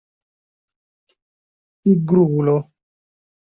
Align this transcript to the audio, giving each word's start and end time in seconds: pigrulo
pigrulo 1.81 2.57